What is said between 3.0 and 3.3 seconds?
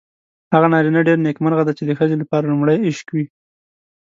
وي.